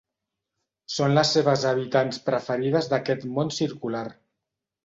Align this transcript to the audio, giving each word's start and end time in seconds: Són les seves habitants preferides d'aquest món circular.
Són 0.93 1.13
les 1.17 1.33
seves 1.37 1.67
habitants 1.73 2.21
preferides 2.31 2.91
d'aquest 2.95 3.29
món 3.37 3.55
circular. 3.63 4.07